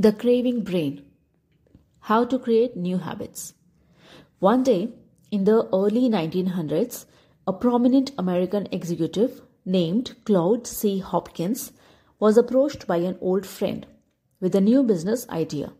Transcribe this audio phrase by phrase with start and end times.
[0.00, 1.02] The Craving Brain
[2.02, 3.54] How to Create New Habits.
[4.38, 4.90] One day,
[5.32, 7.06] in the early 1900s,
[7.48, 11.00] a prominent American executive named Claude C.
[11.00, 11.72] Hopkins
[12.20, 13.88] was approached by an old friend
[14.38, 15.72] with a new business idea.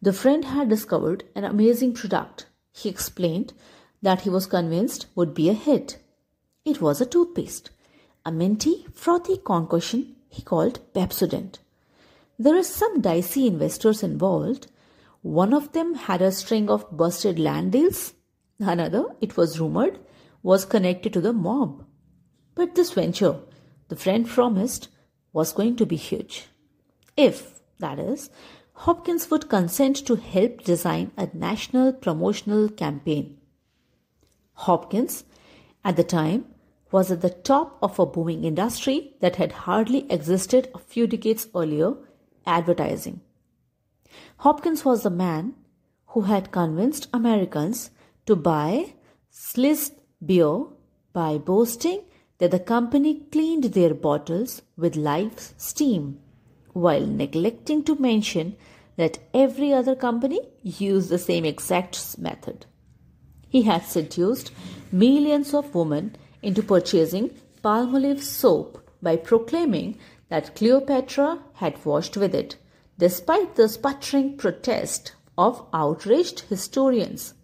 [0.00, 3.54] The friend had discovered an amazing product he explained
[4.02, 5.98] that he was convinced would be a hit.
[6.64, 7.70] It was a toothpaste,
[8.24, 11.58] a minty, frothy concoction he called Pepsodent.
[12.42, 14.66] There are some dicey investors involved.
[15.20, 18.14] One of them had a string of busted land deals.
[18.58, 20.00] Another, it was rumored,
[20.42, 21.84] was connected to the mob.
[22.56, 23.36] But this venture,
[23.86, 24.88] the friend promised,
[25.32, 26.48] was going to be huge.
[27.16, 28.28] If, that is,
[28.72, 33.38] Hopkins would consent to help design a national promotional campaign.
[34.54, 35.22] Hopkins,
[35.84, 36.46] at the time,
[36.90, 41.46] was at the top of a booming industry that had hardly existed a few decades
[41.54, 41.94] earlier
[42.46, 43.20] advertising.
[44.38, 45.54] Hopkins was the man
[46.08, 47.90] who had convinced Americans
[48.26, 48.94] to buy
[49.32, 49.92] Schlitz
[50.24, 50.64] beer
[51.12, 52.02] by boasting
[52.38, 56.18] that the company cleaned their bottles with live steam,
[56.72, 58.56] while neglecting to mention
[58.96, 62.66] that every other company used the same exact method.
[63.48, 64.50] He had seduced
[64.90, 67.30] millions of women into purchasing
[67.62, 69.98] Palmolive soap by proclaiming
[70.32, 72.56] that Cleopatra had washed with it,
[72.98, 77.34] despite the sputtering protest of outraged historians.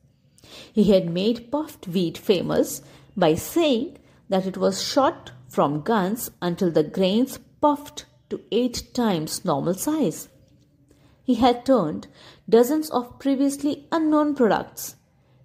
[0.72, 2.80] He had made puffed wheat famous
[3.14, 3.98] by saying
[4.30, 10.30] that it was shot from guns until the grains puffed to eight times normal size.
[11.22, 12.06] He had turned
[12.48, 14.96] dozens of previously unknown products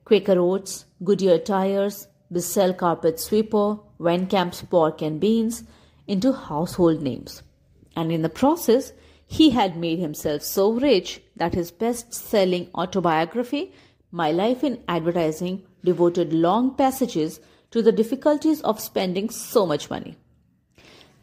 [0.05, 5.65] Quaker Oats, Goodyear tires, Bissell carpet sweeper, Van Camp's pork and beans,
[6.07, 7.43] into household names.
[7.95, 8.93] And in the process,
[9.25, 13.73] he had made himself so rich that his best selling autobiography,
[14.11, 17.39] My Life in Advertising, devoted long passages
[17.71, 20.17] to the difficulties of spending so much money.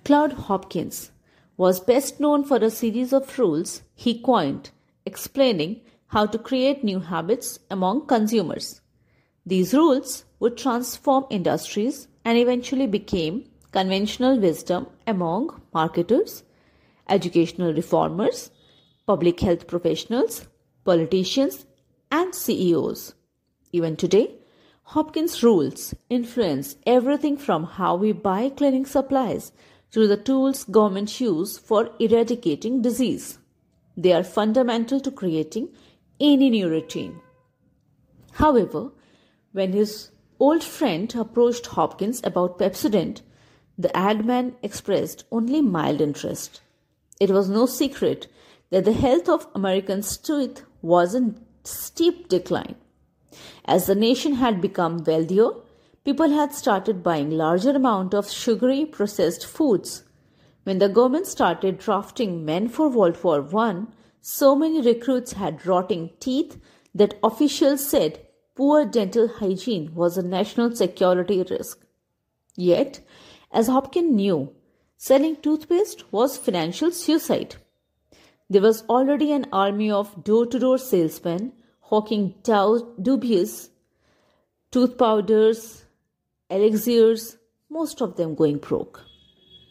[0.05, 1.11] Claude Hopkins
[1.57, 4.71] was best known for a series of rules he coined
[5.05, 8.81] explaining how to create new habits among consumers.
[9.47, 16.43] These rules would transform industries and eventually became conventional wisdom among marketers,
[17.09, 18.51] educational reformers,
[19.07, 20.47] public health professionals,
[20.85, 21.67] politicians,
[22.11, 23.15] and CEOs.
[23.73, 24.37] Even today,
[24.83, 29.53] Hopkins rules influence everything from how we buy cleaning supplies
[29.93, 33.39] to the tools governments use for eradicating disease.
[33.97, 35.69] They are fundamental to creating
[36.19, 37.21] any new routine.
[38.33, 38.91] However,
[39.53, 43.23] when his old friend approached Hopkins about Pepsodent,
[43.81, 46.61] the ad man expressed only mild interest.
[47.19, 48.27] It was no secret
[48.71, 52.75] that the health of Americans' teeth was in steep decline.
[53.65, 55.51] As the nation had become wealthier,
[56.05, 60.05] people had started buying larger amount of sugary processed foods.
[60.65, 63.85] When the government started drafting men for World War I,
[64.21, 66.59] so many recruits had rotting teeth
[66.95, 71.87] that officials said poor dental hygiene was a national security risk.
[72.57, 73.01] Yet,
[73.53, 74.53] as Hopkins knew,
[74.97, 77.57] selling toothpaste was financial suicide.
[78.49, 83.71] There was already an army of door to door salesmen hawking dubious
[84.71, 85.85] tooth powders,
[86.49, 87.37] elixirs,
[87.69, 89.05] most of them going broke.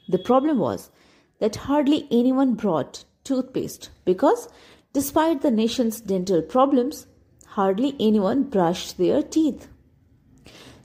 [0.09, 0.89] The problem was
[1.39, 4.49] that hardly anyone brought toothpaste because,
[4.91, 7.07] despite the nation's dental problems,
[7.45, 9.67] hardly anyone brushed their teeth.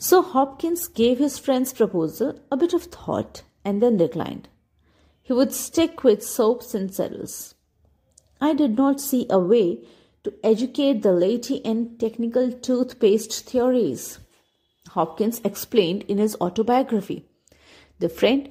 [0.04, 4.48] So Hopkins gave his friend's proposal a bit of thought and then declined.
[5.22, 7.54] He would stick with soaps and settles.
[8.38, 9.78] I did not see a way
[10.25, 14.19] to educate the laity in technical toothpaste theories,
[14.91, 17.25] Hopkins explained in his autobiography.
[17.98, 18.50] The friend,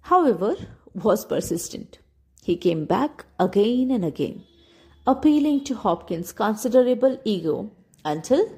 [0.00, 0.56] however,
[0.94, 2.00] was persistent.
[2.42, 4.42] He came back again and again,
[5.06, 7.70] appealing to Hopkins' considerable ego
[8.04, 8.52] until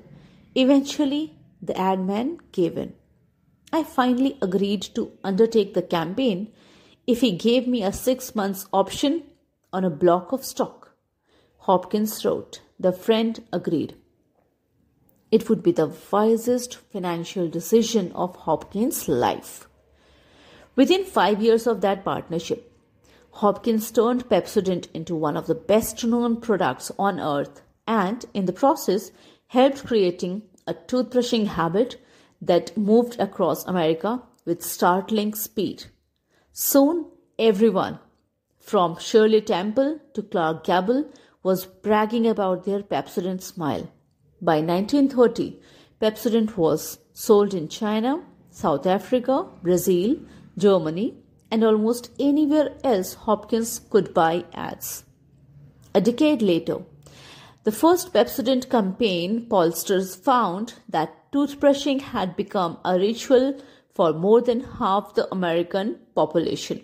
[0.54, 2.94] eventually the ad man gave in.
[3.72, 6.52] I finally agreed to undertake the campaign
[7.06, 9.24] if he gave me a six months option
[9.72, 10.94] on a block of stock.
[11.58, 12.62] Hopkins wrote.
[12.78, 13.94] The friend agreed.
[15.30, 19.68] It would be the wisest financial decision of Hopkins' life.
[20.74, 22.72] Within five years of that partnership,
[23.32, 28.52] Hopkins turned Pepsodent into one of the best known products on earth and, in the
[28.52, 29.12] process,
[29.48, 31.96] helped creating a toothbrushing habit
[32.40, 35.84] that moved across America with startling speed.
[36.52, 37.06] Soon,
[37.38, 37.98] everyone,
[38.58, 41.04] from Shirley Temple to Clark Gable,
[41.42, 43.90] was bragging about their Pepsodent smile.
[44.40, 45.60] By 1930,
[46.00, 50.16] Pepsodent was sold in China, South Africa, Brazil,
[50.56, 51.14] Germany,
[51.50, 55.04] and almost anywhere else Hopkins could buy ads.
[55.94, 56.78] A decade later,
[57.64, 63.60] the first Pepsodent campaign pollsters found that toothbrushing had become a ritual
[63.94, 66.80] for more than half the American population.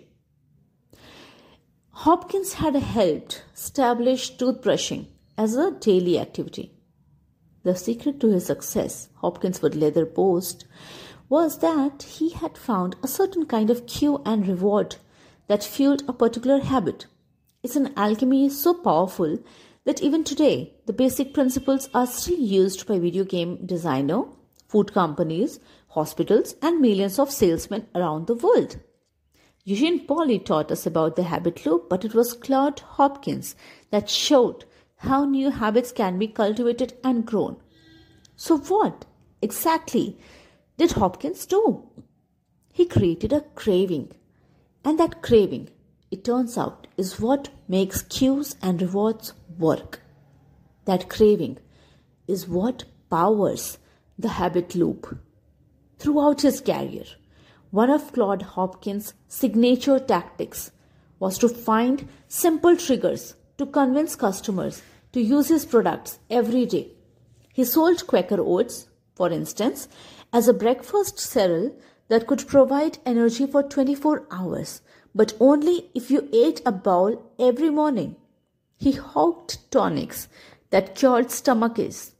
[1.89, 6.71] Hopkins had helped establish toothbrushing as a daily activity.
[7.63, 10.65] The secret to his success, Hopkins would later boast,
[11.27, 14.97] was that he had found a certain kind of cue and reward
[15.47, 17.07] that fueled a particular habit.
[17.63, 19.39] It's an alchemy so powerful
[19.87, 24.23] that even today the basic principles are still used by video game designer,
[24.67, 28.77] food companies, hospitals, and millions of salesmen around the world.
[29.63, 33.55] Eugene Pauly taught us about the habit loop, but it was Claude Hopkins
[33.89, 34.65] that showed
[34.97, 37.55] how new habits can be cultivated and grown.
[38.35, 39.05] So, what
[39.41, 40.17] exactly
[40.77, 41.87] did Hopkins do?
[42.73, 44.11] He created a craving,
[44.83, 45.69] and that craving,
[46.11, 50.01] it turns out, is what makes cues and rewards work.
[50.85, 51.57] That craving
[52.27, 53.77] is what powers
[54.17, 55.17] the habit loop.
[55.99, 57.05] Throughout his career,
[57.71, 60.71] one of Claude Hopkins' signature tactics
[61.19, 64.81] was to find simple triggers to convince customers
[65.11, 66.91] to use his products every day.
[67.53, 69.87] He sold Quaker Oats, for instance,
[70.31, 71.75] as a breakfast cereal
[72.07, 74.81] that could provide energy for 24 hours,
[75.17, 78.15] but only if you ate a bowl every morning.
[78.77, 80.27] He hawked tonics
[80.69, 82.11] that cured stomach aches,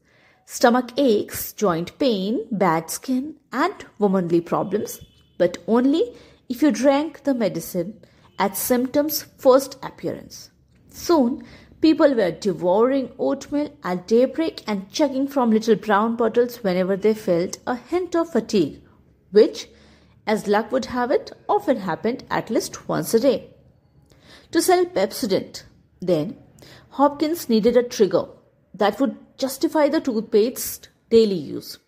[0.46, 5.00] stomach aches, joint pain, bad skin, and womanly problems,
[5.38, 6.04] but only
[6.50, 8.00] if you drank the medicine
[8.40, 10.50] at symptoms' first appearance.
[10.90, 11.44] Soon,
[11.80, 17.60] People were devouring oatmeal at daybreak and chugging from little brown bottles whenever they felt
[17.68, 18.82] a hint of fatigue,
[19.32, 19.68] which,
[20.28, 23.50] as luck would have it, often happened at least once a day.
[24.52, 25.64] To sell Pepsodent,
[26.02, 26.38] then,
[26.92, 28.26] Hopkins needed a trigger
[28.74, 31.80] that would justify the toothpaste's daily use.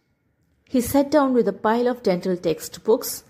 [0.65, 3.23] He sat down with a pile of dental textbooks.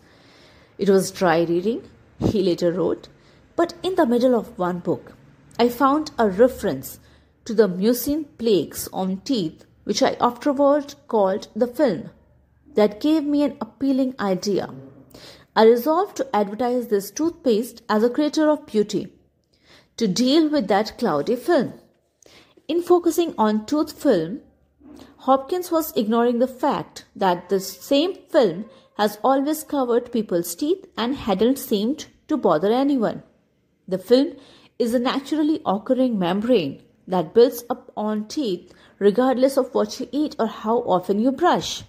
[0.78, 1.90] It was dry reading,
[2.20, 3.08] he later wrote,
[3.56, 5.14] but in the middle of one book,
[5.58, 7.00] I found a reference
[7.46, 12.12] to the mucin plaques on teeth, which I afterward called the film,
[12.76, 14.70] that gave me an appealing idea.
[15.60, 19.12] I resolved to advertise this toothpaste as a creator of beauty,
[19.98, 21.74] to deal with that cloudy film.
[22.70, 24.40] In focusing on tooth film,
[25.18, 31.18] Hopkins was ignoring the fact that the same film has always covered people's teeth and
[31.18, 33.24] hadn't seemed to bother anyone.
[33.86, 34.38] The film
[34.78, 40.38] is a naturally occurring membrane that builds up on teeth regardless of what you eat
[40.40, 41.84] or how often you brush.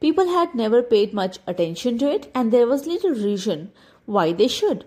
[0.00, 3.72] People had never paid much attention to it, and there was little reason
[4.04, 4.84] why they should.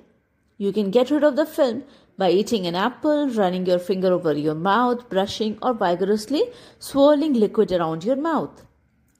[0.58, 1.84] You can get rid of the film
[2.18, 6.44] by eating an apple, running your finger over your mouth, brushing, or vigorously
[6.78, 8.66] swirling liquid around your mouth.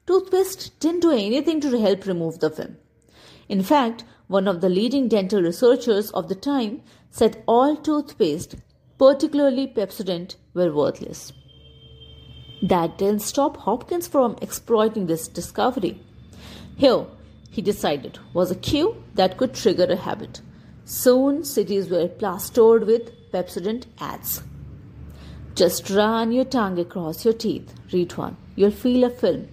[0.06, 2.76] Toothpaste didn't do anything to help remove the film.
[3.48, 8.56] In fact, one of the leading dental researchers of the time said all toothpaste,
[8.98, 11.32] particularly Pepsodent, were worthless.
[12.62, 15.98] That didn't stop Hopkins from exploiting this discovery.
[16.76, 17.06] Here,
[17.50, 20.40] he decided, was a cue that could trigger a habit.
[20.84, 24.42] Soon, cities were plastered with Pepsodent ads.
[25.54, 28.36] Just run your tongue across your teeth, read one.
[28.56, 29.48] You'll feel a film.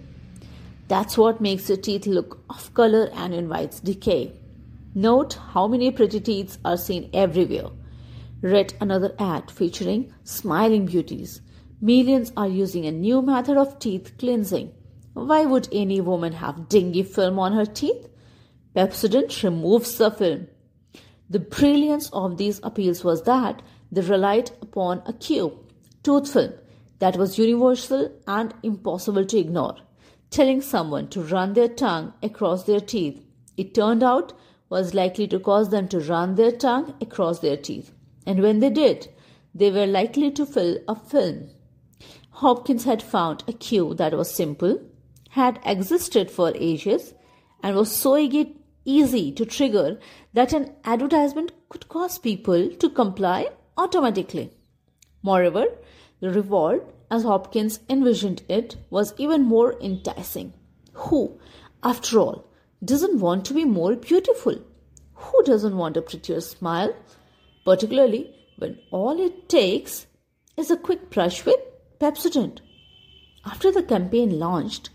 [0.88, 4.32] That's what makes your teeth look off color and invites decay.
[4.94, 7.70] Note how many pretty teeth are seen everywhere.
[8.40, 11.40] Read another ad featuring smiling beauties.
[11.80, 14.72] Millions are using a new method of teeth cleansing.
[15.14, 18.08] Why would any woman have dingy film on her teeth?
[18.74, 20.48] Pepsodent removes the film.
[21.30, 25.56] The brilliance of these appeals was that they relied upon a cue,
[26.02, 26.52] tooth film,
[26.98, 29.76] that was universal and impossible to ignore,
[30.30, 33.24] telling someone to run their tongue across their teeth.
[33.56, 34.32] It turned out
[34.68, 37.92] was likely to cause them to run their tongue across their teeth.
[38.26, 39.08] And when they did,
[39.54, 41.50] they were likely to fill a film.
[42.38, 44.80] Hopkins had found a cue that was simple,
[45.30, 47.14] had existed for ages,
[47.62, 48.16] and was so
[48.84, 49.98] easy to trigger
[50.32, 54.52] that an advertisement could cause people to comply automatically.
[55.22, 55.66] Moreover,
[56.20, 60.52] the reward, as Hopkins envisioned it, was even more enticing.
[60.92, 61.38] Who,
[61.82, 62.44] after all,
[62.84, 64.60] doesn't want to be more beautiful?
[65.14, 66.94] Who doesn't want a prettier smile?
[67.68, 70.06] particularly when all it takes
[70.56, 71.60] is a quick brush with
[72.00, 72.60] Pepsodent.
[73.44, 74.90] After the campaign launched,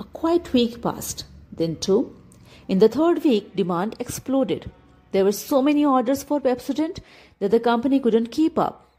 [0.00, 2.16] a quiet week passed, then two.
[2.66, 4.70] In the third week, demand exploded.
[5.12, 7.00] There were so many orders for Pepsodent
[7.40, 8.90] that the company couldn't keep up.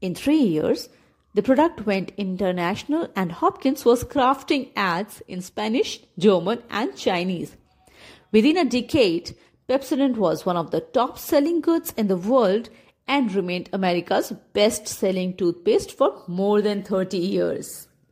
[0.00, 0.88] In three years,
[1.34, 7.56] the product went international and Hopkins was crafting ads in Spanish, German, and Chinese.
[8.32, 9.36] Within a decade,
[9.68, 12.68] Pepsodent was one of the top selling goods in the world
[13.08, 17.85] and remained America's best selling toothpaste for more than 30 years.